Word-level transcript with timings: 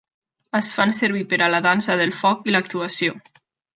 Es 0.59 0.69
fan 0.77 0.93
servir 0.99 1.21
per 1.33 1.39
a 1.47 1.49
la 1.55 1.61
dansa 1.67 1.99
del 2.01 2.17
foc 2.21 2.51
i 2.51 2.57
l'actuació. 2.57 3.19